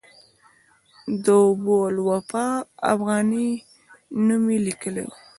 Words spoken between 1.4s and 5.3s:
ابوالوفاء افغاني نوم یې لیکلی و.